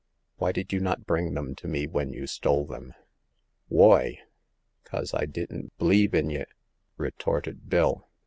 [0.37, 2.95] Why did you not bring them to me when you stole them?"''
[3.71, 4.17] Whoy?
[4.83, 6.45] 'Cause I didn't b'lieve in ye!"
[6.97, 8.07] re torted Bill.